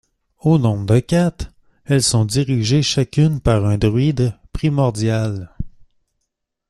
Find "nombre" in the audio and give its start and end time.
0.57-0.95